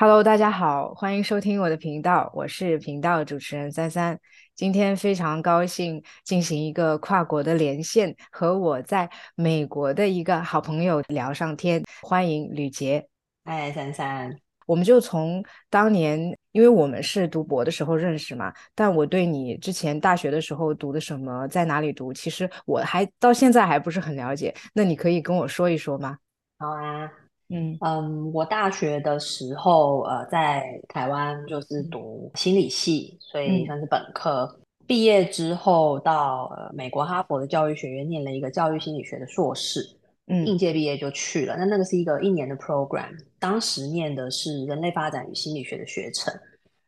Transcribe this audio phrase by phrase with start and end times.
[0.00, 4.16] Hello，大家好，欢迎收听我的频道，我是频道主持人三三。
[4.54, 11.82] 今天非常高兴进行一个跨国的连线，和我在美国的一个好朋友聊上天。
[12.00, 13.08] 欢迎吕杰，
[13.44, 24.54] 嗨，三三，我们就从当年，因为我们是读博的时候认识嘛，但我对你之前大学的时候读的什么，在哪里读，其实我还到现在还不是很了解。
[24.72, 26.18] 那你可以跟我说一说吗？
[26.56, 27.10] 好啊。
[27.50, 34.54] 嗯嗯，我大学的时候，呃，在台湾就是读心理系，所以算是本科。
[34.86, 39.80] 毕业之后到呃美国哈佛的教育学院念了一个教育心理学的硕士，
[40.26, 41.56] 嗯，应届毕业就去了。
[41.56, 46.32] 那那个是一个一年的 program，当时念的是人类发展与心理学的学程，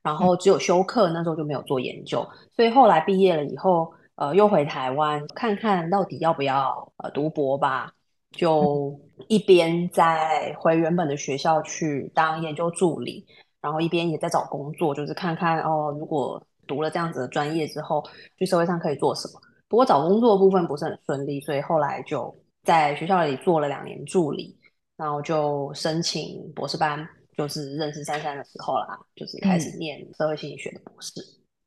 [0.03, 2.27] 然后只有修课，那时候就没有做研究。
[2.55, 7.93] 所以后来毕业了以后，呃，又回台湾看看到底要不要呃读博吧。
[8.31, 13.27] 就一边在回原本的学校去当研究助理，
[13.61, 18.03] 然后一边也在找工作，就是看看哦，如果读了这样子的专业之后，
[18.39, 19.41] 去社会上可以做什么。
[19.69, 24.57] 不过找工作的部分不是很顺利，所以后来就在学校里做了两年助理，
[24.97, 27.07] 然后就申请博士班，
[27.37, 31.13] 就是认识珊珊的时候啦，就是开始念社会心理学的博士。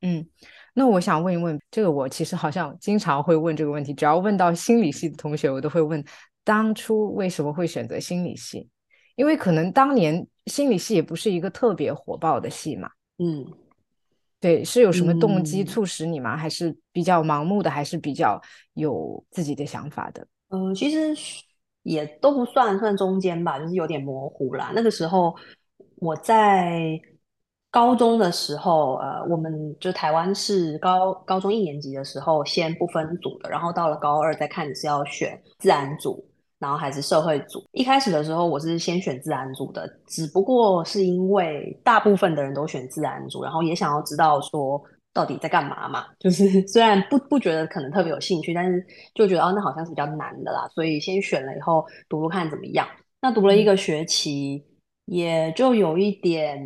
[0.00, 0.26] 嗯，
[0.74, 6.02] 那我想问一问，这个我其实好像经常会问这个问题，只要问到心理系的同学，我都会问。
[6.44, 8.68] 当初为什么会选择心理系？
[9.16, 12.90] 因为可能当年心理系也不是一个特别火爆的系嘛。
[13.18, 13.46] 嗯，
[14.40, 16.36] 对，是有什么动机促使你吗？
[16.36, 18.40] 还是比较盲目的，还是比较
[18.74, 20.26] 有自己的想法的？
[20.50, 21.16] 嗯，其实
[21.82, 24.72] 也都不算，算中间吧，就是有点模糊啦。
[24.74, 25.34] 那个时候
[25.96, 27.00] 我在
[27.70, 36.24] 高中的时候，呃，我们就台湾是高高中一年级的时候先不分组的，然后到了高二再看你是要选自然组。
[36.64, 37.62] 然后还是社会组。
[37.72, 46.06] 一开始的时候，我是先选自然组的，只不过是因为大部分的人都选自然组，然后也想要知道说到底在干嘛嘛。
[46.18, 48.82] 就是 虽然不不觉得可能特别有兴趣，但是
[49.14, 52.88] 就觉得哦，那好像是比较难的啦，所以先选了以后读读看怎么样。
[53.20, 54.64] 那读了一个学期，
[55.04, 56.58] 也就有一点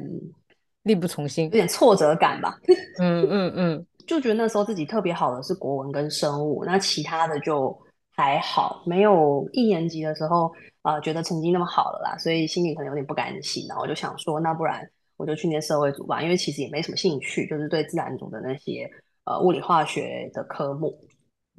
[0.84, 2.56] 力不从心，有点挫折感吧。
[3.02, 7.76] 嗯嗯嗯，就觉得那时候自己特别好的是国文跟生物，那其他的就。
[8.18, 10.52] 还好，没有一年级的时候，
[10.82, 13.64] 呃，觉得成绩那么好了啦，所以心里可能有点不甘心。
[13.68, 14.84] 然后我就想说，那不然
[15.16, 18.90] 我就去念社会组吧，因为其实也没什么兴趣，就是对自然组的那些
[19.24, 20.98] 呃物理化学的科目，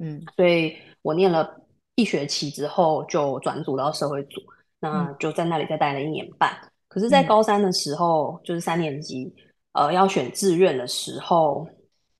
[0.00, 1.50] 嗯，所以我念了
[1.94, 4.42] 一学期之后就转组到社会组，
[4.80, 6.54] 那就在那里再待了一年半。
[6.88, 9.32] 可是，在高三的时候，就是三年级，
[9.72, 11.66] 呃，要选志愿的时候，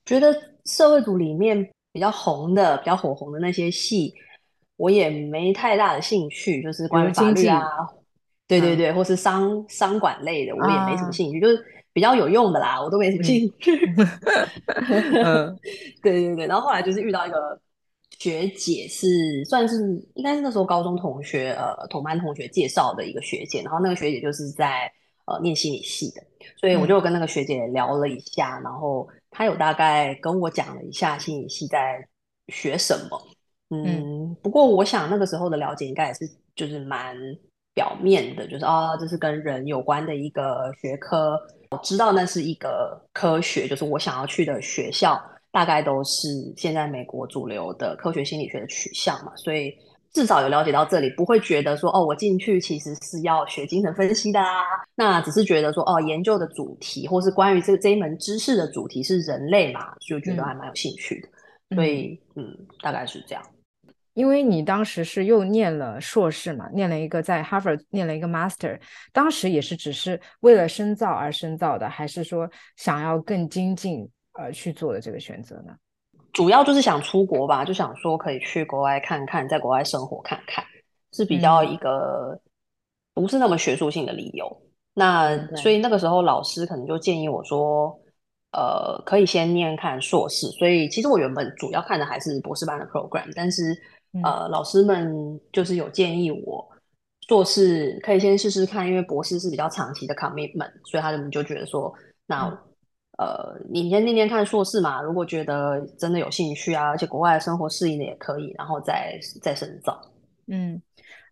[0.06, 0.34] 觉得
[0.64, 4.14] 社会组里面比较红的、比较火红的那些系。
[4.80, 7.62] 我也没太大的兴趣，就是关于法律啊，
[8.48, 13.76] 对对对，或是商商管类的，我也没什么兴趣，就是比较有用的啦，我都没什么兴趣。
[16.02, 17.60] 对对对，然后后来就是遇到一个
[18.18, 19.76] 学姐，是算是
[20.14, 24.90] 应该是那时候高中同学，呃，同班同学介绍的一个学姐，然后那个学姐就是在
[25.26, 26.22] 呃念心理系的，
[26.56, 32.02] 所以我就跟那个学姐聊了一下，然后她有大概跟我讲了一下心理系在
[32.48, 33.20] 学什么。
[33.70, 37.16] 嗯，不过我想那个时候的了解应该也是就是蛮
[37.72, 41.38] 表面的，就是哦，这是跟人有关的一个学科。
[41.70, 45.22] 我知道那是一个科学，就是我想要去的学校
[45.52, 49.72] 大概都是现在美国主流的科学心理学的取向嘛，所以
[50.12, 54.64] 至少有了解到这里，不会觉得说哦，我进去其实是要学精神分析的啊。
[54.96, 61.28] 那只是觉得说哦，研究的主题或是关于这这一门知识的主题是人类嘛，就觉得还蛮有兴趣的。
[61.76, 62.52] 所以嗯，
[62.82, 63.42] 大概是这样。
[64.14, 68.78] 因为你当时是又念了硕士嘛，念了一个在哈佛念了一个 master，
[69.12, 75.74] 当时也是只是为了深造而深造的，还是说想要更精进而去做的这个选择呢？
[76.32, 80.64] 主要就是想出国吧，就想说可以去国外看看，在国外生活看看，
[81.12, 82.36] 是比较一个
[83.14, 84.62] 不是那么学术性的理由。
[84.92, 87.96] 那所以那个时候老师可能就建议我说，
[88.52, 90.48] 呃，可以先念看硕士。
[90.48, 93.72] 所以其实我原本主要看的还是博士班的 program，但是。
[94.24, 96.68] 呃，老师们就是有建议我
[97.28, 101.94] 硕士可以先试试看，因为博士是比较长期的 commitment，所以他们就觉得说，
[102.26, 102.46] 那
[103.18, 110.00] 呃，你先念念看硕士嘛，如果觉得真的有兴趣啊，而且国外的生活适应的也可以，然后再再深造。
[110.48, 110.82] 嗯，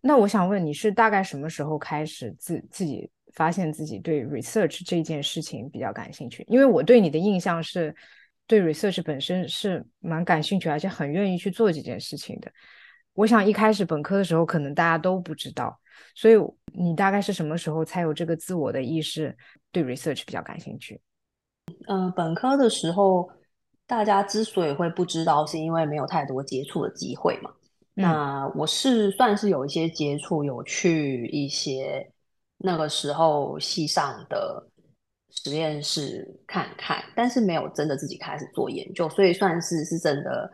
[0.01, 6.45] 那我想问你是大概什么时候开始自自己发现自己对 research 这件事情比较感兴趣？
[6.47, 7.93] 因为我对你的印象是。
[8.49, 12.51] 对 research 本身是蛮感兴趣，而且很愿意去做这件事情的。
[13.13, 15.79] 我想一开始本科的时候，可能大家都不知道，
[16.15, 16.33] 所以
[16.73, 19.37] 你大概是什么时候才有这个自我的意识，
[19.71, 20.99] 对 research 比较感兴趣？
[21.87, 23.29] 嗯，本科的时候，
[23.85, 27.51] 大家之所以会不知道，是因为没有太多接触的机会嘛。
[27.93, 32.11] 那我是算是有一些接触，有去一些
[32.57, 34.65] 那个时候系上的
[35.43, 40.51] 实验室看看，但是没有真的自己开始做研究，所以算是是真的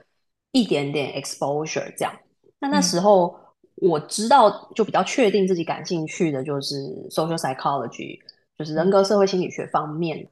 [0.52, 2.14] 一点点 exposure 这样。
[2.60, 3.38] 那那时候
[3.76, 6.76] 我知道，就比较确定自己感兴趣的就是
[7.10, 8.20] social psychology，
[8.58, 10.28] 就是人格社会心理学方面。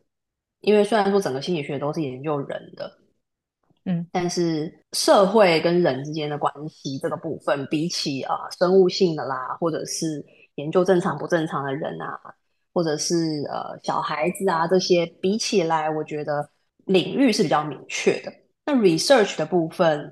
[0.62, 2.90] 因为虽然说整个心理学都是研究人的，
[3.84, 10.26] 嗯，但是社会跟人之间的关系这个部分，比起啊生物性的啦，或者是
[10.56, 12.18] 研究正常不正常的人啊，
[12.74, 13.16] 或者是
[13.50, 16.50] 呃小孩子啊这些比起来，我觉得
[16.86, 18.34] 领域是比较明确的。
[18.66, 20.12] 那 research 的部分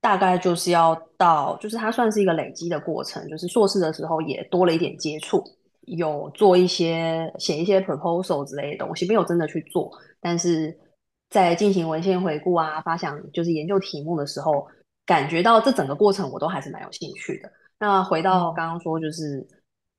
[0.00, 5.42] 大概就是要到，就是它算是一个累积的过程，就是硕士的时候也多了一点接触。
[5.82, 9.90] 有做一些写一些 proposal 之类的东西，没有真的去做，
[10.20, 10.78] 但是
[11.30, 14.66] 在进行文献回顾啊、发想就是研究题目的时候，
[15.06, 17.50] 感觉到这整个过程我都还是蛮有兴趣的。
[17.80, 19.48] 那回到刚刚说，就是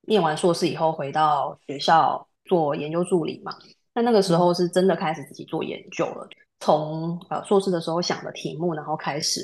[0.08, 3.54] 念完硕士以后回到学校做研究助理嘛，
[3.94, 6.28] 那那个时候是真的开始自己做研究了，
[6.60, 9.42] 从呃硕士的时候想的题目，然后开始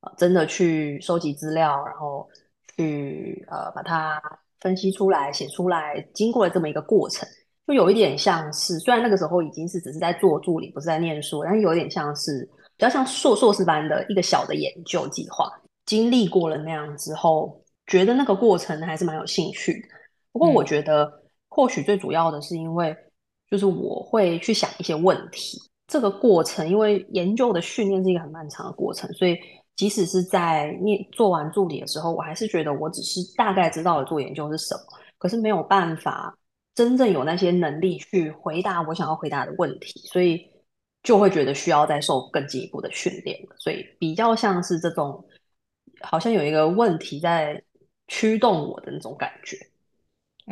[0.00, 2.28] 呃真的去收集资料，然后
[2.76, 4.20] 去呃把它。
[4.60, 7.24] 分析出来、写出来，经过了这么一个过程，
[7.64, 12.44] 就有一点像是，虽然那个时候已经是只是在做助理，不是在念书，但是有点像是
[12.76, 15.48] 比较像硕硕士班的一个小的研究计划。
[15.86, 19.88] 经历过了那样之后，觉得那个过程还是蛮有兴趣的。
[20.38, 21.12] 不过我觉得，
[21.48, 22.96] 或许最主要的是因为，
[23.50, 25.58] 就是我会去想一些问题。
[25.88, 29.36] 这个过程，因为研究的训练是一个很漫长的过程，所以。
[29.78, 34.82] 即使是在念做完助理的时候，我还是觉得我只是大概知道了做研究是什么，
[35.18, 36.36] 可是没有办法
[36.74, 40.44] 真正有那些能力去回答我想要回答的问题，所以
[41.04, 43.38] 就会觉得需要再受更进一步的训练。
[43.56, 45.24] 所以比较像是这种，
[46.00, 47.62] 好像有一个问题在
[48.08, 49.56] 驱动我的那种感觉。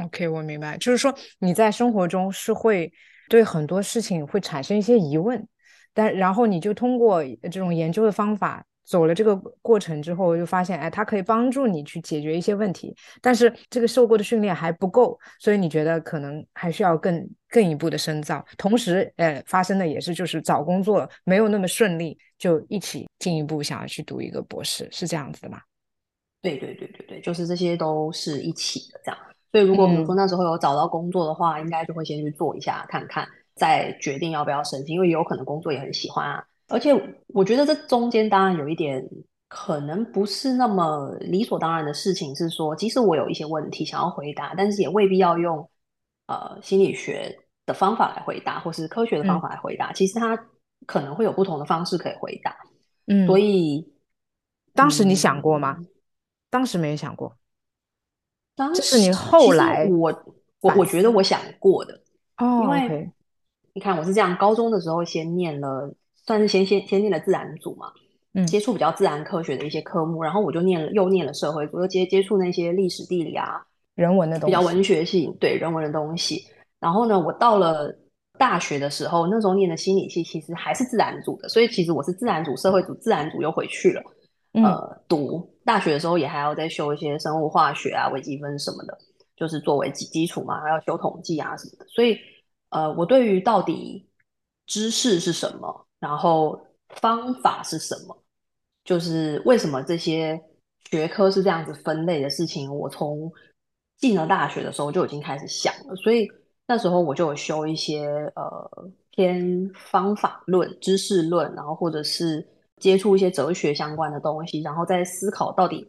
[0.05, 2.93] OK，我明白，就是说你在生活中是会
[3.29, 5.47] 对很多事情会产生一些疑问，
[5.95, 8.65] 但然后你就通过这种研究的方法。
[8.87, 18.47] 走了这个过程之后，就发现，哎，它可以帮助你去解决一些问题，但是这个受过的训练还不够，所以你觉得可能还需要更更一步的深造。
[18.57, 25.61] 同时，呃，发生的也是就是找工作没有那么顺利，就一起进一步想要去读一个博士，是这样子的吗？
[26.41, 29.19] 对对对对对，就是这些都是一起的这样。
[29.57, 36.45] 所以如果比如说那时候有找到工作的话，应该就会先去做一下看看，再决定要不要申请，因为有可能工作也很喜欢啊。
[36.69, 36.93] 而且
[37.29, 39.03] 我觉得这中间当然有一点
[39.49, 45.67] 可能不是那么理所当然的事情，是说即使我有一些问题想要回答，但是也未必要用
[46.27, 49.91] 呃心理学的方法来回答，或是科学的方法来回答。
[49.95, 50.37] 其实它
[50.85, 52.55] 可能会有不同的方式可以回答。
[53.07, 53.91] 嗯，所以
[54.75, 55.79] 当时你想过吗？
[56.51, 57.35] 当时没有想过。
[58.57, 60.25] 当时是你后来我
[60.63, 62.01] 我我觉得我想过的
[62.39, 63.13] 哦，因为
[63.75, 65.95] 你看我是这样，高中的时候先念了。
[66.29, 67.87] 算是先先先念了自然组嘛，
[68.35, 76.45] 嗯，接触比较自然科学的一些科目，然后我就念了又念了社会组，又接接触那些历史地理啊人文的东西，比较文学性对人文的东西。
[76.81, 77.97] 然后呢，我到了
[78.37, 84.03] 大学的时候，那时候念的心理系其实还是自然组的，所以其实我是自然组、社会组、自然组又回去了。
[84.55, 88.97] 呃，读大学的时候也还要再修一些生物化学啊、微积分什么的，
[89.37, 91.87] 就是作为基基础嘛，还要修统计啊什么的。
[91.89, 92.17] 所以
[92.71, 94.09] 呃，我对于到底
[94.67, 95.87] 知识是什么？
[95.99, 96.59] 然后
[96.89, 98.17] 方法是什么？
[98.85, 100.41] 就是为什么这些
[100.91, 103.33] 学科是这样子分类的事情，我从
[103.99, 105.97] 进了大学的时候就已经开始想了。
[105.97, 106.29] 所以
[106.67, 108.07] 那时候我就有修一些
[108.37, 112.47] 呃偏方法论、知识论，然后或者是
[112.77, 115.87] 接触一些哲学相关的东西，然后再思考到底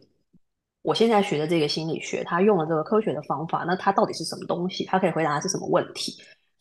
[0.82, 4.84] 我现在学的这个心理学，它用了这个科学的方法，那它到底是什么东西？
[4.84, 6.12] 它可以回答的是什么问题？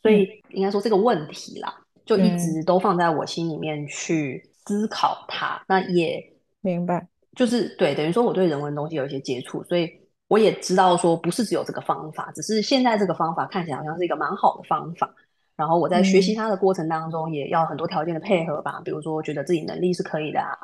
[0.01, 1.73] 所以应该说这个问题啦。
[2.05, 6.23] 就一直都放在我心里面去思考它，那也
[6.61, 7.05] 明白，
[7.35, 9.91] 就是对，等于说我对人文东西有一些接触，所以
[10.29, 15.13] 我也知道说不是只有这个方法，只是现在这个方法看起来好像是一个蛮好的方法。
[15.57, 20.55] 然后我在学习它的过程当中，也要很多条件的配合吧，比如说觉得自己能力是可以的啊，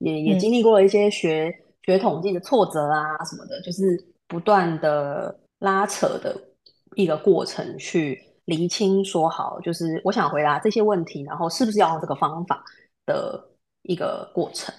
[0.00, 1.50] 也也经历过了一些学
[1.84, 3.82] 学统计的挫折啊什么的，就是
[4.28, 6.36] 不断的拉扯的
[6.96, 8.26] 一个过程去。
[8.46, 12.64] 厘清说好，就是我想回答这些问题，然后是不是要用这个方法
[13.06, 13.40] 的
[13.82, 14.74] 一个过程。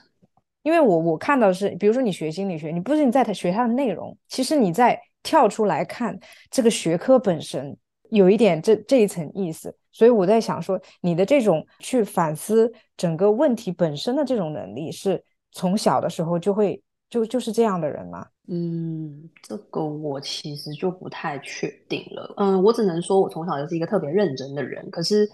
[0.63, 7.77] 因为我我看到是，比如说你学心理学，你不是你在学它的内容，其实你在跳出来看这个学科本身，
[8.11, 9.75] 有一点这这一层意思。
[9.91, 18.25] 所以我在想说，你的这种去反思整个问题本身的这种能力，是从小的时候就会就就是这样的人吗？
[18.47, 22.33] 嗯，这个我其实就不太确定了。
[22.37, 25.25] 嗯，我只能说我从小就是一个特别认真的人，可是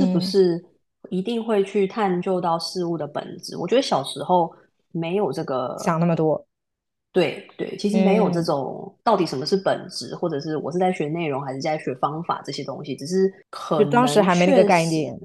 [0.00, 0.64] 是不是
[1.10, 3.56] 一定会去探究到事物的本质？
[3.58, 4.50] 我觉得小时候
[4.92, 6.42] 没有这个想那么多。
[7.16, 15.18] 对对，其实没有这种到底什么是本质，或者是我是在学内容还是在学方法这些东西，只是可能当时还没那个概念。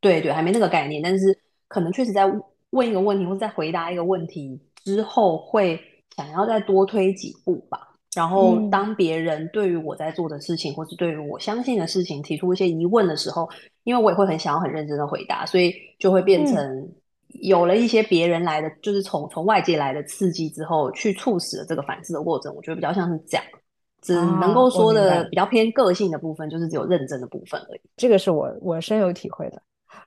[0.00, 1.36] 对对，还没那个概念，但是
[1.66, 2.24] 可能确实在
[2.70, 5.80] 问一个问题或者在回答一个问题之后，会
[6.16, 7.80] 想要再多推几步吧。
[8.14, 13.48] 然后当别人对于我在做的事情，或是对于我相信的事情提出一些疑问的时候，
[13.82, 16.88] 因为我也会很想要很认真的回答，所以就会变成。
[17.40, 22.54] 有了一些别人来的，就是从从外界来的刺激之后，去促使了这个反思的过程。
[22.54, 23.44] 我觉得比较像是这样，
[24.02, 27.80] 只能够说的比较偏个性的部分，就是只有认真的部分而已。
[27.96, 29.62] 这个是我我深有体会的。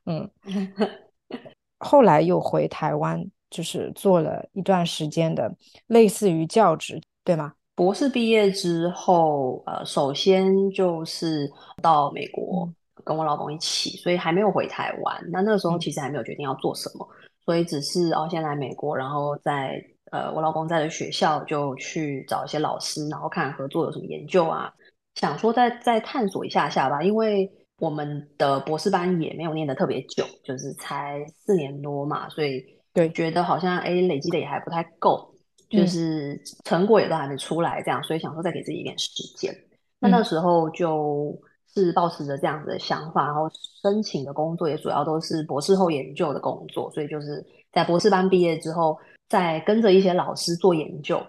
[0.06, 0.30] 嗯，
[1.80, 5.54] 后来又回台湾，就是做了一段时间的
[5.88, 7.54] 类似于教职，对吗？
[7.76, 11.48] 博士毕业之后，呃，首先就是
[11.82, 12.68] 到美国。
[13.08, 15.24] 跟我老公一起，所以还没有回台湾。
[15.32, 17.08] 那那个时候其实还没有决定要做什么，
[17.46, 24.72] 所以只是哦，先来美国，然后在呃我老公在的学校就去找一些老师，然后看合作有什么研究啊，
[25.16, 27.02] 想说再再探索一下下吧。
[27.02, 27.50] 因为
[27.80, 35.34] 我们的博士班也没有念的特别久，就是才四年多嘛，所以对觉得好像哎累积的也还不太够，
[35.70, 39.56] 就是成果也都还没出来，这样，所以想说再给自己一点时间。
[40.00, 41.40] 那那时候就。
[41.74, 43.50] 是抱持着这样子的想法，然后
[43.82, 48.98] 申请的工作也主要都是博士后研究的工作，所以就是在博士班毕业之后，
[49.30, 51.22] 再跟着一些老师做研究，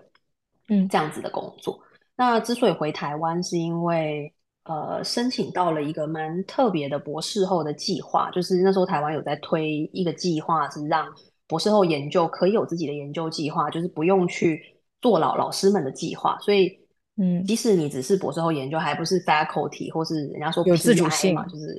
[0.69, 1.79] 嗯，这样子的工作。
[2.17, 4.33] 那之所以回台湾，是因为
[4.65, 11.07] 呃申请到了一个蛮特别的博士后的计划，就是那时候台湾有在推一个计划，是让
[11.47, 14.63] 博士后研究可以有自己的研究计划，就是不用去
[15.03, 16.88] 做老老师们的计划，所以。
[17.21, 21.75] 嗯，即使你只是博士后研究，还不是 faculty，或是人家说有自主性嘛，就是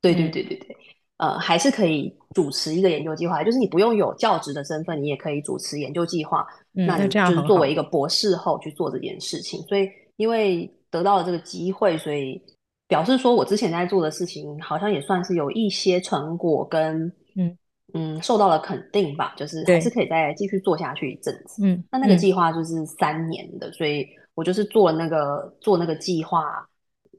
[0.00, 0.76] 对对对对对，
[1.16, 6.46] 呃，还是可以主持一个研究计划，就是你不用有教职的身份，你也可以主持研究计划。
[6.74, 9.60] 嗯那你就是作为一个博士后去做这件事情。
[9.62, 12.40] 所以因为得到了这个机会，所以
[12.86, 17.58] 表示说我之前在做的事情好像也算是有一些成果，跟嗯
[17.94, 21.64] 嗯受到了肯定吧，就是还是可以再继续做下去一阵子。
[21.64, 24.06] 嗯，那那个计划就是三年的，所以。
[24.36, 26.68] 我就是做那个做那个计划，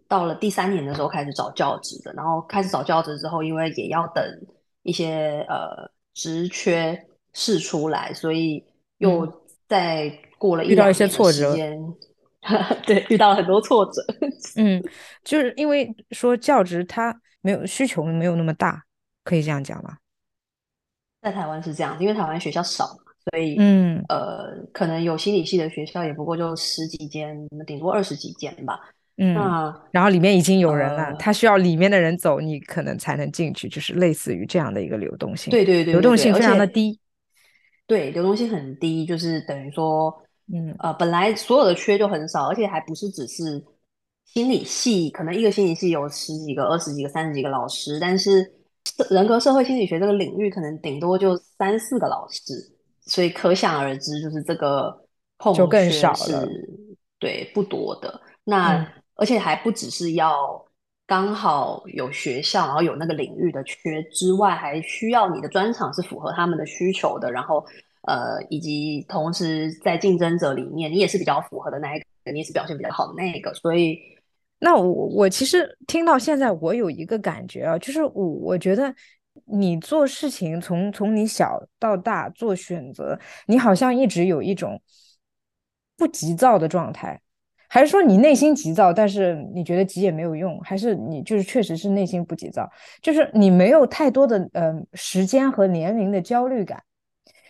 [0.07, 4.23] 到了第三年的时候开始找教职的，然后开始找教职之后，因为也要等
[4.83, 8.63] 一些呃职缺试出来，所以
[8.99, 9.27] 又
[9.67, 10.07] 再
[10.37, 11.55] 过了遇到一些挫折，
[12.85, 14.01] 对，遇到了很多挫折。
[14.55, 14.79] 嗯，
[15.23, 18.83] 就是因为说教职它没有需求没有那么大，
[19.23, 19.97] 可以这样讲吗？
[21.19, 22.95] 在台湾是这样，因为台湾学校少。
[23.31, 28.79] 所以，嗯，呃，可能有心理系的学校也不过就十几间，顶多二十几间吧。
[29.17, 35.49] 嗯，那然后里面已经有人了，他需要里面的人走，你可能才能进去，就是类似于这样的一个流动性。
[35.51, 36.99] 对对对，流动性非常的低。
[37.87, 40.15] 对，流动性很低，就是等于说，
[40.53, 43.63] 嗯，呃，本来所有的缺就很少，而且还不是只是
[44.25, 48.45] 心理系，可能一个心理系有十几个、二十几个、三十几个老师，但是
[49.09, 52.53] 人格社会心理学这个领域，可能顶多就三四个老师。
[53.07, 54.95] 所以可想而知，就是这个
[55.37, 56.33] 空缺是
[57.17, 58.21] 对不多的。
[58.43, 58.85] 那
[59.15, 60.63] 而且还不只是要
[61.07, 67.31] 刚好有学校，然后有那个领域的缺之外，还需要你的专场是符合他们的需求的。
[67.31, 67.65] 然后
[68.03, 73.53] 呃，以及同时在竞争者里面，你也是比较符合的那一个，你也是表现比较好的那一个。
[73.53, 73.97] 所以，
[74.59, 78.93] 那我我其实听到现在，我有一个感觉啊，就是我我觉得。
[79.45, 84.81] 你做事情从从你小到大做选择，你好像一直有一种
[85.95, 87.19] 不急躁的状态，
[87.67, 92.69] 还是说你内心急躁，但是你觉得急也没有用，还是你就是确实是内心不急躁，
[93.01, 96.81] 就是你没有太多的呃时间和年龄的焦虑感。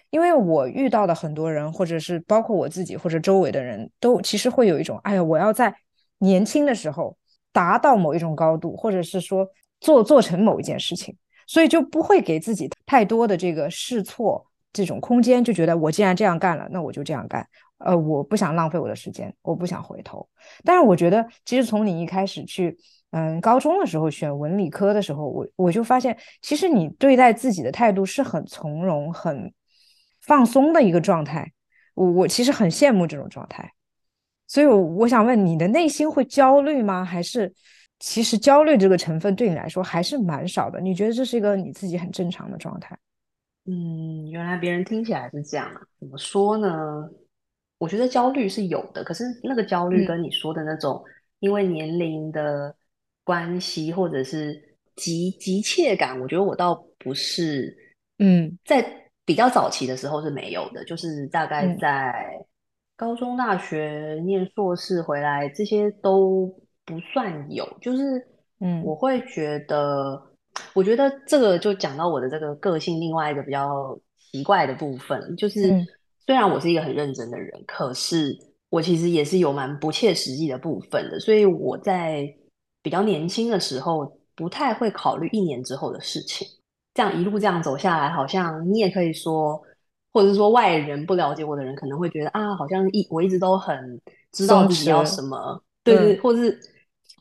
[0.09, 5.75] 因为我遇到的很多人，或者是包括我自己或者周围的人都其实会有一种，哎呀，我要在
[6.19, 7.17] 年轻的时候
[7.51, 9.45] 达到某一种高度，或者是说
[9.81, 11.13] 做做成某一件事情。
[11.47, 17.47] 所以就不会给自己太多的这个试错这种空间，就觉得我既然这样干了，那我就这样干。
[17.79, 20.27] 呃，我不想浪费我的时间，我不想回头。
[20.63, 22.75] 但是我觉得，其实从你一开始去，
[23.11, 29.53] 嗯，高中的时候选文理科的时候，我我就发现，其实你对待自己的态度是很从容、很
[30.21, 31.51] 放松的一个状态。
[31.93, 33.71] 我我其实很羡慕这种状态，
[34.47, 37.05] 所以，我我想问你的内心会焦虑吗？
[37.05, 37.53] 还是
[37.99, 40.79] 其实焦虑这个成分对你来说还是蛮少的？
[40.79, 42.97] 你觉得这是一个你自己很正常的状态？
[43.65, 45.81] 嗯，原来别人听起来是这样啊？
[45.99, 46.69] 怎么说呢？
[47.77, 51.03] 我觉得焦虑是有的，可是那个焦虑跟你说的那种
[51.39, 52.75] 因为年龄的
[53.23, 54.61] 关系，或者是
[54.95, 57.75] 急急切感，我觉得我倒不是。
[58.19, 59.03] 嗯，在。
[59.27, 62.13] 比较早期的时候是没有的，就是大概在
[62.95, 66.49] 高中、大学念硕士回来，这些都
[66.87, 67.67] 不算有。
[67.79, 68.27] 就是，
[68.61, 70.19] 嗯，我会觉得，
[70.73, 73.95] 我觉得这个就讲到我的这个个性，另外一个比较
[74.31, 75.69] 奇怪的部分，就是
[76.25, 78.35] 虽然我是一个很认真的人，可是
[78.69, 81.19] 我其实也是有蛮不切实际的部分的。
[81.19, 82.27] 所以我在
[82.81, 86.47] 比较年轻的时候，不太会考虑一年之后的事情。
[86.93, 89.61] 这样一路这样走下来，好像你也可以说，
[90.11, 94.01] 或者是说外人不了解我的人可能会觉得啊，好像一我一直都很
[94.31, 96.59] 知道自己要什么，对对，或者是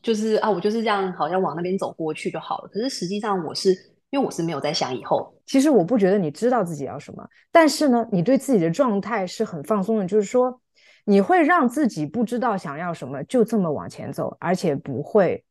[0.01, 2.69] 就是啊，我就是这样，好像往那边走过去就好了。
[2.69, 3.71] 可是实际上，我是
[4.09, 5.33] 因为我是没有在想以后。
[5.45, 10.61] 其实我不觉得你知道自己要什么，但是呢，你对自己的状态是很放松的，就是说
[11.05, 15.43] 你会让自己不知道想要什么，就这么往前走，而且不会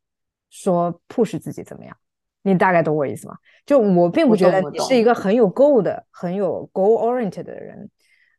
[0.49, 1.95] 说 push 自己怎么样。
[2.43, 3.35] 你大概懂我意思吗？
[3.65, 7.89] 就我并不觉得你是一个很有 goal 的、很有 goal oriented 的人，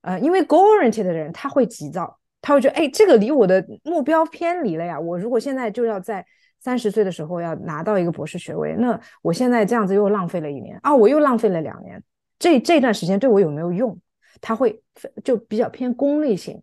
[0.00, 4.98] 呃，因为 goal oriented 的人他会急躁，他会觉得，哎，这个离我的目标偏离了呀。
[4.98, 6.24] 我如果现在就要在
[6.60, 12.02] 三十岁的时候要拿到一个博士学位，那我现在这样子又浪费了一年啊，我又浪费了两年，
[12.38, 13.98] 这这段时间对我有没有用？
[14.40, 14.80] 他会
[15.24, 16.62] 就比较偏功利性。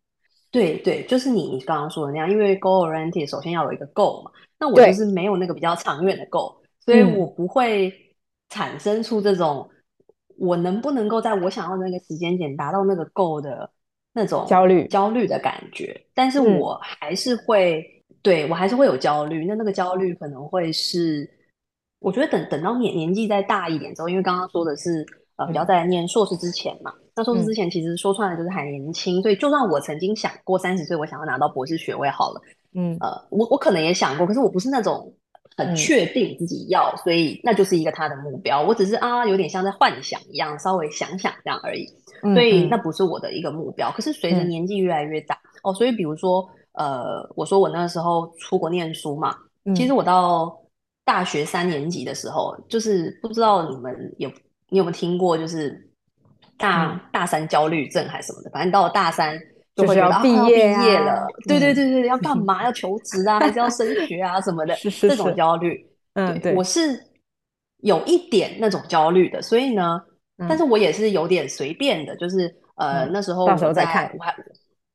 [0.49, 6.55] 对对，就是你你刚刚说的那样，因为 goal oriented 首先要有一个 goal 嘛，那我就是没有那个比较长远的 goal。
[6.79, 7.91] 所以我不会
[8.47, 9.69] 产生出这种
[10.37, 13.69] 我能不能够在我想要的那个时间点达到那个 goal 的
[14.15, 17.85] 那种焦虑焦虑的感觉，但是我还是会
[18.21, 19.45] 对我还是会有焦虑。
[19.45, 21.29] 那那个焦虑可能会是，
[21.99, 32.41] 我觉得等等到年年纪再大一点之后，因为刚刚说的是呃比较在念硕士之前嘛，那硕士之前其实说穿了就是还年轻，所以就算我曾经想过三十岁我想要拿到博士学位好了，
[32.73, 35.13] 嗯呃我我可能也想过，可是我不是那种。
[35.57, 38.61] 很确定自己要，所以那就是一个他的目标。
[38.61, 41.87] 我只是啊，有点像在幻想一样，稍微想想这样而已。
[42.33, 43.91] 所以那不是我的一个目标。
[43.91, 49.35] 可是随着年纪越来越大哦，所以比如说呃，我说我那个时候出国念书嘛，
[49.75, 50.57] 其实我到
[51.03, 54.29] 大学三年级的时候，就是不知道你们有
[54.69, 55.89] 你有没有听过，就是
[56.57, 59.39] 大大三焦虑症还是什么的，反正到了大三。
[59.75, 62.63] 就会要毕业了，对对对对，要干嘛？
[62.63, 64.73] 要求职啊，还是要升学啊什么的？
[65.01, 66.97] 这种焦虑，嗯，对，我是
[67.81, 70.01] 有一点那种焦虑的，所以呢，
[70.37, 74.35] 但是我也是有点随便的，就是呃，那时候到时候再看，我还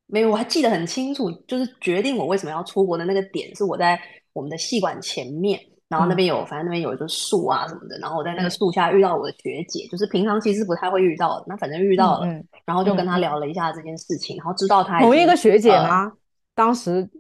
[0.07, 4.01] 没有，我还记得很清楚，就是决定我为什么要出国的那个点是我在
[4.33, 5.61] 我们的戏馆前面。
[5.89, 7.99] 然后那边有，反正那边有一棵树啊什么的。
[7.99, 11.47] 然后我在那个树下遇到我的学姐，就是平常其实不太会遇到的。
[11.49, 12.29] 那反正遇到了，
[12.65, 16.13] 然后就跟她聊了一下这件事情，然后知道她同一个学姐吗？
[16.55, 17.11] 当时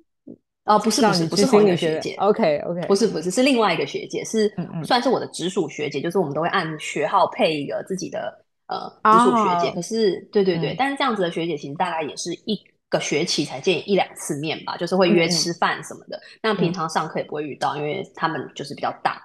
[0.70, 4.52] 啊，不是不是不是同一个学姐，OK OK，不是不是是另外一个学姐，是
[4.84, 8.32] 算是我的直属学姐，就是我们都会按学号配一个自己的
[8.66, 9.70] 呃直属学姐。
[9.72, 12.58] 可是对对对，但是这样子的学姐其实大概也是一。
[12.90, 16.20] 个学期才见一两次面吧，就是会约吃饭什么的。
[16.42, 19.22] 那平常上课也不会遇到，因为他们就是比较大。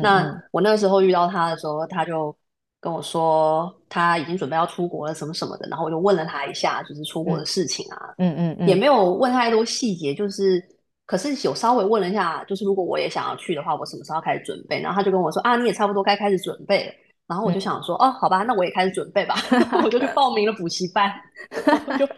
[0.00, 2.32] 那我那时候遇到他的时候，他就
[2.80, 5.66] 跟我说他已经准备要出国了，什么什么的。
[5.68, 10.64] 然后我就问了他一下，就是出国的事情啊，嗯嗯，也没有问太多细节，就是
[11.10, 14.80] 可是有稍微问了一下，就是如果我也想要去的话，我什么时候开始准备？
[14.80, 16.92] 然后他就跟我说啊，你也差不多该开始准备了。
[17.26, 19.34] 然后我就想说哦，好吧，那我也开始准备吧，
[19.82, 21.12] 我就去报名了补习班，
[21.98, 22.08] 就。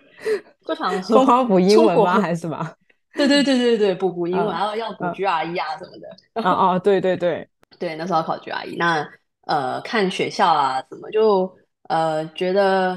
[0.64, 2.20] 就想说疯狂补英文吗？
[2.20, 2.70] 还是什么？
[3.14, 6.48] 对对对对对，补补英文，然后要补 GRE 啊什么的。
[6.48, 9.04] 啊啊，对对对对，那时候要考 GRE，那
[9.46, 11.52] 呃看学校啊什么，就
[11.88, 12.96] 呃觉得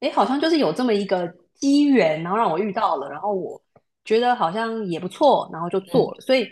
[0.00, 3.60] 哎好像就是有这么一个机缘，然后让我遇到了，然后我
[4.06, 6.20] 觉得好像也不错，然后就做了。
[6.22, 6.48] 所以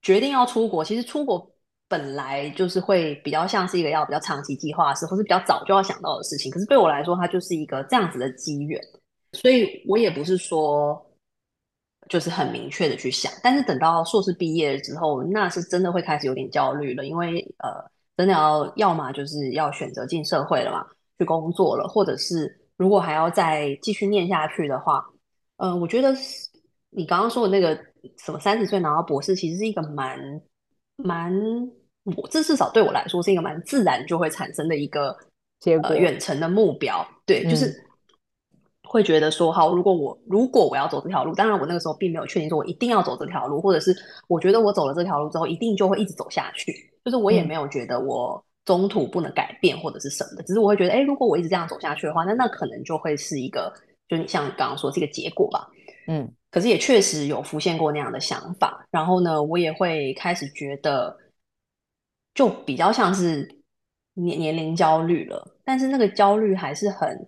[0.00, 1.50] 决定要出国，其实出国
[1.88, 6.52] 本来就是会比较像是一个要比较长期计划是，或是比较早就要想到的事情。
[6.52, 8.80] 可是对我来说，它就是一个这样子的机缘。
[9.32, 11.04] 所以我也不是说
[12.08, 17.70] 就是很明确的去想，但是等到硕士毕业之后，那是真的会开始有点焦虑了，因为呃，
[18.16, 20.84] 真的要要么就是要选择进社会了嘛，
[21.18, 25.02] 去工作了，或者是如果还要再继续念下去的话，
[25.56, 26.14] 嗯，我觉得
[26.94, 27.74] 你刚刚说的那个
[28.18, 30.18] 什么三十岁拿到博士，其实是一个蛮
[30.96, 31.32] 蛮，
[32.16, 35.16] 我这至少对我来说是一个蛮自然就会产生的一个
[35.58, 37.74] 结果远程的目标，对，就是
[38.82, 43.96] 会觉得说，好，如果我如果我要走这条路，当然我那个时候并没有确定说我一定要走这条路，或者是
[44.28, 46.72] 我觉得我走了这条路之后一定就会一直走下去，
[47.04, 53.72] 就是我也没有觉得我中途不能改变或者是什么的，只是我会觉得，哎，如果我一直这样走下去的话，那那可能就会是一个，
[54.08, 55.66] 就你像你刚刚说这个结果吧，
[56.06, 61.18] 嗯，可是也确实有浮现过那样的想法，然后呢，我也会开始觉得，
[62.32, 63.58] 就比较像是。
[64.14, 67.18] 年年龄焦虑了，但是那个焦虑还是很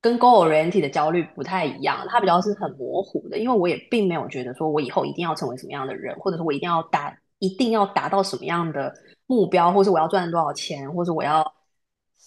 [0.00, 3.36] 跟 goal oriented 的焦虑不太一样，它比较是很模糊的。
[3.36, 8.90] 因为我也并没有觉得说我以后一定要成为什么样的人，或者说我一定要达一定要达到什么样的
[9.26, 11.44] 目标，或是我要赚多少钱，或者我要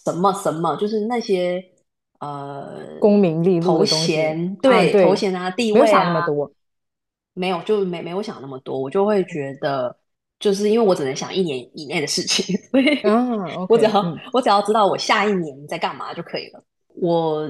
[0.06, 1.60] 什么什么，就是那些
[2.22, 6.50] 呃功名利禄头衔，对头衔啊地位啊，那么多
[7.34, 9.96] 没有就没没有想那么多，我就会觉得。
[10.42, 13.00] 就是因为我只能想一年以内的事情， 所以
[13.70, 14.04] 我只要
[14.34, 16.64] 我只要知道我下一年在干嘛就可以了。
[16.96, 17.48] 我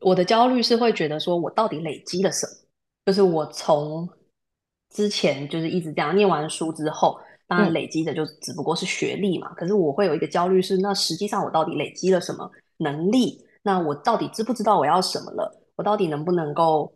[0.00, 2.52] 我的焦虑是会觉得说我到底累积了什么？
[3.06, 4.06] 就是我从
[4.90, 9.54] 之前就是一直这样念完书之后，当然累积的就只不过是学历嘛。
[9.54, 13.42] 可是我会有一个焦虑是，那实际上我到底累积了什么能力？
[13.68, 15.62] 那我到底知不知道我要什么了？
[15.76, 16.90] 我到底能不能够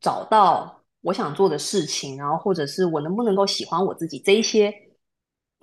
[0.00, 0.78] 找到？
[1.02, 4.70] 我想做的事情，然后或者是我能不能够喜欢我自己，这一些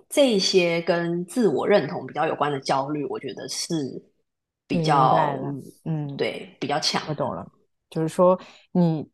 [0.10, 3.76] 这一些跟自我认同比较有关的焦虑，我觉得是
[4.68, 5.38] 比较
[5.86, 7.00] 嗯，对，比较强。
[7.08, 7.46] 我懂了，
[7.88, 8.40] 就是说
[8.72, 9.08] 你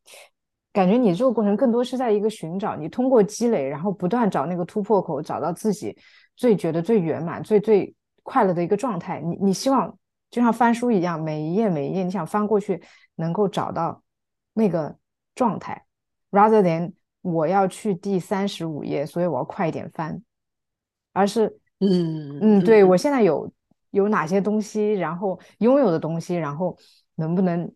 [0.72, 5.94] 感觉你这个过程更多是在一个寻找，你通过积累，然后不断找那个突破口，找到自己
[6.38, 9.20] 最觉得最圆满、最最快乐的一个状态。
[9.20, 9.94] 你你希望
[10.34, 12.82] 就像翻书一样，每一页每一页，你想翻过去
[13.18, 14.02] 能够找到
[14.54, 14.98] 那个
[15.36, 15.86] 状态。
[16.32, 16.92] rather than
[17.22, 20.20] 我要去第三十五页，所以我要快一点翻，
[21.12, 21.46] 而是
[21.82, 22.98] 嗯嗯，对我。
[22.98, 23.54] 现在有
[23.92, 26.76] 有哪些东西，然后拥有的东西，然后
[27.14, 27.72] 能不能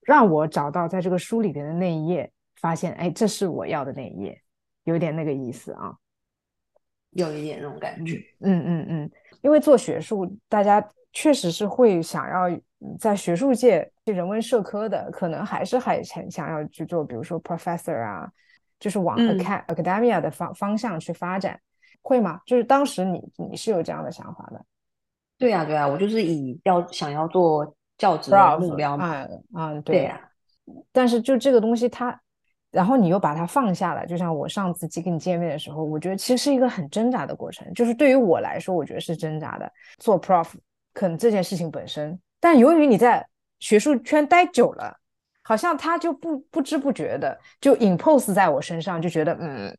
[0.00, 4.40] 让我找到在这个书里边的那一页，发现哎，这是我要的那一页，
[4.84, 5.94] 有点那个意思啊，
[7.10, 9.10] 有一点那种感觉，嗯嗯嗯，
[9.42, 12.44] 因为做学术，大家确实是会想要
[12.98, 13.90] 在学术界。
[14.04, 18.26] 人文社科的可能还是还想想要去做，比如说 professor 啊，
[18.80, 21.60] 就是往 academia 的方方向去发展，
[22.00, 22.40] 会吗？
[22.46, 24.64] 就是当时你你是有这样的想法的？
[25.36, 29.26] 对呀，对呀，我就是以要想要做教职的目标嘛。
[29.54, 30.18] 嗯，对呀。
[30.90, 32.18] 但是就这个东西，它，
[32.70, 34.06] 然后你又把它放下了。
[34.06, 37.72] 就像我上次去跟你见面的时候，我觉得其实是一个很挣扎的过程。
[37.74, 39.70] 就是对于我来说，我觉得是挣扎的。
[39.98, 40.48] 做 prof
[40.92, 43.26] 可能这件事情本身，但由于你在
[43.60, 44.96] 学术圈待久了，
[45.42, 49.76] 好像他就不不知不觉的就 impose 在我身上，就觉得嗯，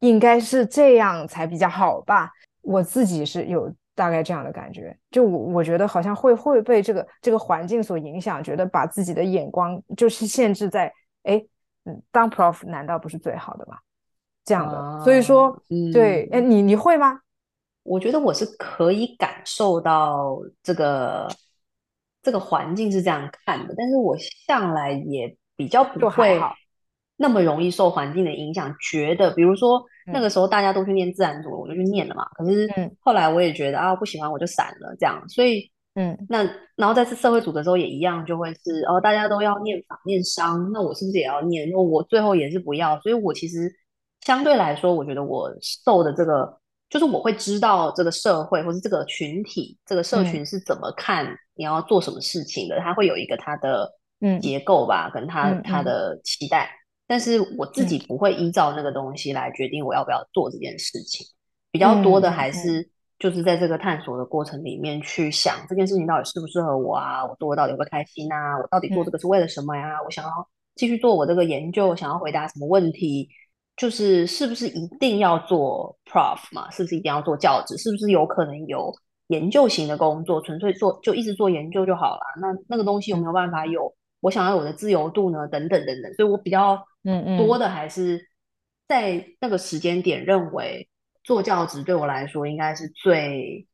[0.00, 2.30] 应该是这样才比较好吧。
[2.62, 11.42] 我自己是有大概这样的感觉，就我我觉得好像会会被这个这个环境所影响，觉得把自己的眼光就是限制在哎，
[11.88, 13.78] 嗯，当 prof 难道不是最好的吗？
[14.44, 15.60] 这样的，所以说，
[15.92, 17.20] 对，哎，你你会吗？
[17.82, 21.28] 我觉得我是可以感受到这个。
[22.20, 26.38] 这个环境是这样看的，但是我向来也比较不会
[27.16, 28.74] 那么容易受环境的影响。
[28.90, 32.24] 觉得，比如说那个时候大家都去念自然组，我就去念了嘛。
[32.34, 32.68] 可是
[33.00, 35.26] 后来我也觉得啊，不喜欢我就散了，这样。
[35.28, 36.44] 所以，嗯，那
[36.76, 41.68] 然后在社会组的时候也一样，就会是哦，大家都要念法念商，那我是不是也要念？
[41.70, 43.00] 那我最后也是不要。
[43.00, 43.68] 所以我其实
[44.20, 46.56] 相对来说，我觉得我受的这个。
[46.90, 53.86] 就是我会知道这个社会或是这个群体、这个社群是怎么看你要做什么事情的，它会有一个它的
[54.40, 56.70] 结构吧，跟他他的期待。
[57.06, 61.26] 但是我自己不会依照那个东西来决定我要不要做这件事情。
[61.70, 67.24] 比较多的还是就是在这个探索的过程里面去想这件事情到底适不适合我啊？
[67.26, 68.56] 我做到底会不会开心啊？
[68.58, 70.00] 我到底做这个是为了什么呀？
[70.04, 70.30] 我想要
[70.76, 73.28] 继续做我这个研究，想要回答什么问题？
[73.76, 76.70] 就是是不是一定要做 prof 嘛？
[76.70, 77.76] 是不是一定要做教职？
[77.76, 78.92] 是不是有可能有
[79.28, 82.20] 研究型的工作，纯粹做就一直做研究就好了？
[82.40, 85.46] 那那个东西有没有办法有我想要有的自由度呢？
[85.48, 86.12] 等等等等。
[86.14, 88.20] 所以我比较嗯嗯多的还是
[88.86, 90.88] 在那个时间点认为
[91.28, 93.66] 做教职对我来说应该是最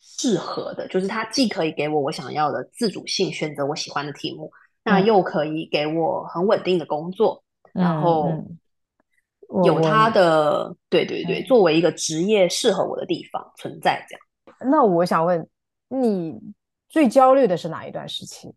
[0.00, 4.52] 适合的，就是它既可以给我我想要的自主性，选择我喜欢的题目，
[4.84, 7.42] 那又可以给我很稳定的工作，
[7.72, 8.30] 然后。
[9.64, 14.70] 有它的对对对，作为一个职业适合我的地方存在这样。
[14.70, 15.44] 那我想问
[15.88, 16.38] 你，
[16.88, 18.54] 最焦虑的是哪一段时期？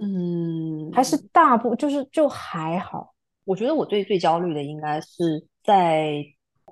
[0.00, 3.14] 嗯，还是大部就是就还好。
[3.44, 6.24] 我觉得我最最焦虑的应该是在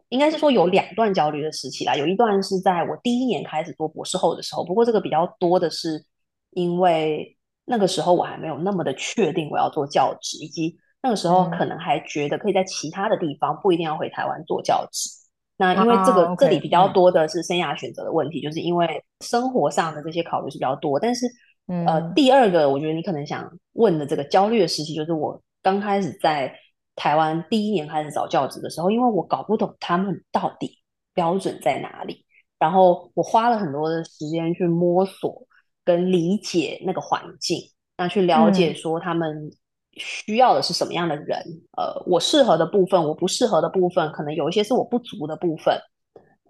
[0.09, 1.97] 应该是说有两段焦虑的时期啦。
[1.97, 6.05] 有一段是在我第一年开始做博士后的时候，不过这个比较多的是
[6.51, 15.11] 因为那个时候我还没有那么的确定我要做教职，以及那个时候可能还觉得可以在其他的地方不一定要回台湾做教职。
[15.57, 21.01] 那因为这个这里比较多的是生涯选择的问题，就是因为生活上的这些考虑是比较多。
[21.01, 21.27] 但是
[21.67, 26.55] 呃，第二个我觉得你可能想问的这个焦虑的时期，就是我刚开始在。
[26.97, 30.79] 台湾第一年开始找教职的时候，因为我搞不懂他们到底
[31.15, 32.25] 标准在哪里，
[32.59, 35.47] 然后我花了很多的时间去摸索
[35.85, 37.61] 跟理解那个环境，
[37.99, 39.51] 那去了解说他们
[39.93, 41.39] 需要的是什么样的人，
[41.77, 45.79] 呃，我适合的部分，我不适合的部分，可能有一些是我不足的部分，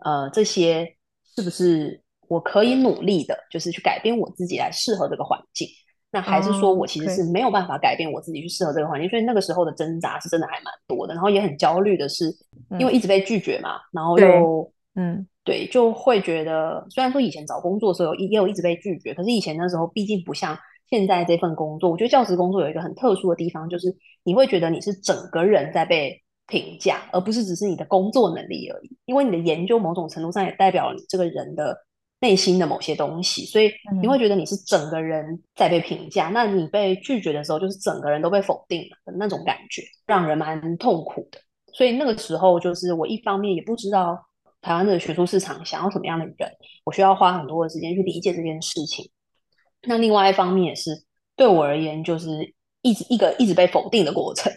[0.04, 0.96] 呃，这些
[1.34, 5.68] 是不是我可以努力的，就是去改变我自己来适合这个环境。
[6.16, 12.34] 那还是说我其实是没有办法改变我自己去适合这个环境，所以那个时候的挣扎是真的还蛮多的，然后也很焦虑的是，
[12.78, 20.56] 因为一直被拒绝嘛，然后又嗯对，就会觉得虽然说以前找工作的时候也有一直被拒绝，可是以前那时候毕竟不像
[20.88, 31.76] 现在这份工作，我觉得教职工作有一个很特殊的地方，就是你会觉得你是整个人在被评价，而不是只是你的工作能力而已，因为你的研究某种程度上也代表了你这个人的。
[32.20, 36.28] 内心的某些东西，所以你会觉得你是整个人在被评价。
[36.28, 41.38] 那你被拒绝的时候，就是整个人都被否定了的那种感觉，让人蛮痛苦的。
[41.74, 44.18] 所以那个时候，就是我一方面也不知道
[44.62, 46.50] 台湾的学术市场想要什么样的人，
[46.84, 49.10] 我需要花很多的时间去理解这件事情。
[49.82, 51.04] 那另外一方面也是
[51.36, 54.50] 对我而言，就是一直一个一直被否定的过程。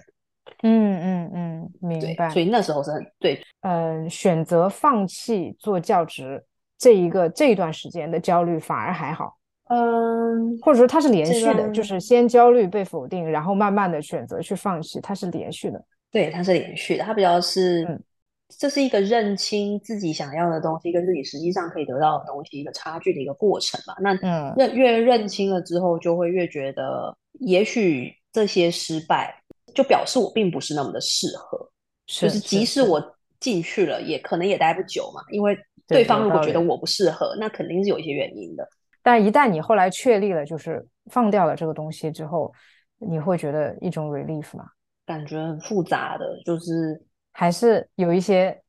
[0.64, 2.30] 嗯嗯嗯，明白。
[2.30, 6.42] 所以那时候是很对，嗯，选择放弃做教职。
[6.80, 9.38] 这一个这一段时间的焦虑反而还好，
[9.70, 15.84] 嗯，或者说它是连续的，就是先焦虑被否定，然后慢慢的选择去放弃，它是连续的。
[16.10, 17.86] 对，它是连续的，它比较是，
[18.58, 23.94] 这是一个认清自己想要的东西跟自己实际上可以得到的东西一个差距的一个过程吧。
[24.00, 24.14] 那
[24.56, 29.36] 认越认清了之后，就会越觉得，也许这些失败
[29.76, 31.70] 就表示我并不是那么的适合，
[32.08, 33.04] 就是即使我
[33.42, 35.58] 进去了，也可能也待不久嘛，因为。
[35.90, 38.66] 对方如果觉得我不适合，那肯定是有一些原因的。
[39.02, 42.54] 但一旦你后来确立了，就是放掉了这个东西之后，
[43.00, 44.66] 你会觉得一种 relief 吗？
[45.06, 48.62] 感觉很复杂的，就是还是有一些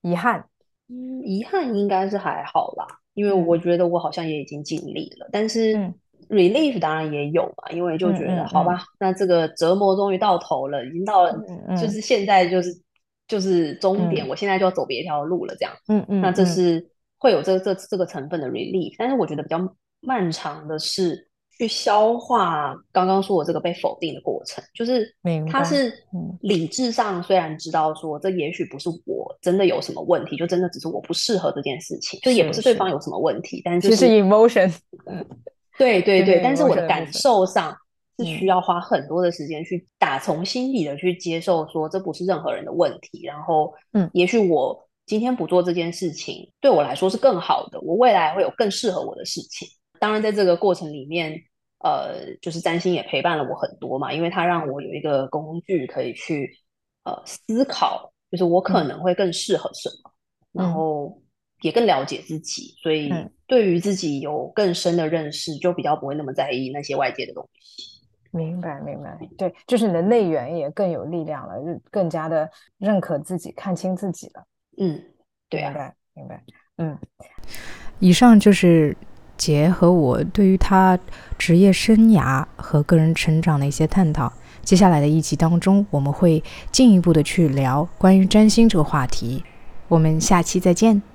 [0.00, 0.42] 遗憾。
[0.88, 5.28] 嗯，遗憾应该是还好啦，因为我觉得我好像也已经尽力了。
[5.30, 5.74] 但是
[6.30, 11.32] relief 当然也有嘛，因为就觉得好吧，那这个折磨终于到头了，已经到了，
[11.70, 12.81] 就是现在就是。
[13.32, 15.72] 就是终点，我现在就要走别条路了，这样。
[15.88, 19.58] 嗯嗯，那这是会有这这这个成分的 relief，但是我觉得比较
[20.02, 24.62] 漫长的是去消化刚刚说我这个被否定的过程。
[24.74, 25.10] 就是
[25.50, 25.90] 他是
[26.42, 34.70] 理智上虽然知道说这也许不是我真的有什么问题，就真的只是我不适合这件事情，就也不是对方有什么问题，但是其实 emotion，
[35.78, 37.74] 对对对，但是我的感受上。
[38.24, 43.22] 是需要花很多的时间去打从心底的去接受，说这不是任何人的问题。
[43.24, 47.80] 然后，嗯，也许我今天不做这件事情，对我来说是更好的。
[47.80, 49.68] 我未来会有更适合我的事情。
[49.98, 51.32] 当然，在这个过程里面，
[51.78, 56.50] 呃，就是占星也陪伴了我很多嘛，因为它让我有一个工具可以去
[57.04, 60.10] 呃思考，就是我可能会更适合什么，
[60.52, 61.20] 然后
[61.60, 63.12] 也更了解自己，所以
[63.46, 67.84] 对于自己有更深的认识，就比较不会那么在意那些外界的东西。
[68.32, 74.42] 明白，明白，对，就是你的内源也更有力量了，就更加的认可自己，看清自己了。
[74.78, 75.00] 嗯，
[75.50, 76.42] 对啊，明白，明白。
[76.78, 76.98] 嗯，
[77.98, 78.96] 以上就是
[79.36, 80.98] 杰和我对于他
[81.36, 84.32] 职业生涯和个人成长的一些探讨。
[84.62, 89.44] 接下来的一集当中，我们会进一步的去聊关于占星这个话题。
[89.88, 91.11] 我们下期再见。